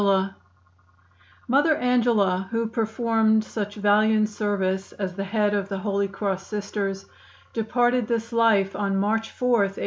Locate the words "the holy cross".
5.69-6.47